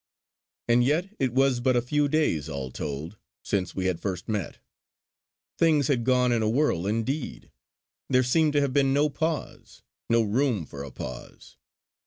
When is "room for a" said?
10.23-10.89